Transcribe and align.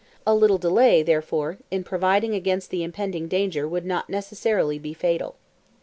A 0.25 0.33
little 0.33 0.57
delay, 0.57 1.03
therefore, 1.03 1.59
in 1.69 1.83
providing 1.83 2.33
against 2.33 2.71
the 2.71 2.81
impending 2.83 3.27
danger 3.27 3.67
would 3.67 3.85
not 3.85 4.09
necessarily 4.09 4.79
be 4.79 4.95
fatal. 4.95 5.35